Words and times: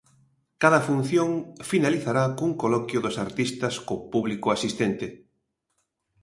Cada 0.63 0.79
función 0.87 1.29
finalizará 1.71 2.23
cun 2.37 2.51
coloquio 2.63 2.99
dos 3.05 3.15
artistas 3.25 3.73
co 3.85 3.95
público 4.13 4.47
asistente. 4.55 5.07